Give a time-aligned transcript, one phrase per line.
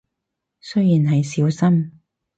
[0.61, 1.99] 雖然係少深